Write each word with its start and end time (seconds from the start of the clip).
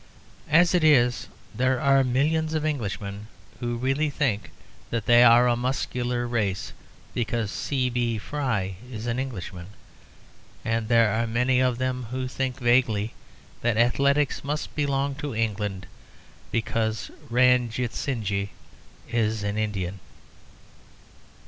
As 0.49 0.73
it 0.73 0.83
is, 0.83 1.27
there 1.53 1.79
are 1.79 2.03
millions 2.03 2.55
of 2.55 2.65
Englishmen 2.65 3.27
who 3.59 3.77
really 3.77 4.09
think 4.09 4.49
that 4.89 5.05
they 5.05 5.23
are 5.23 5.47
a 5.47 5.55
muscular 5.55 6.27
race 6.27 6.73
because 7.13 7.51
C.B. 7.51 8.17
Fry 8.17 8.77
is 8.91 9.05
an 9.05 9.19
Englishman. 9.19 9.67
And 10.65 10.87
there 10.87 11.11
are 11.13 11.27
many 11.27 11.59
of 11.59 11.77
them 11.77 12.07
who 12.09 12.27
think 12.27 12.59
vaguely 12.59 13.13
that 13.61 13.77
athletics 13.77 14.43
must 14.43 14.75
belong 14.75 15.13
to 15.17 15.35
England 15.35 15.85
because 16.51 17.11
Ranjitsinhji 17.29 18.49
is 19.07 19.43
an 19.43 19.55
Indian. 19.59 19.99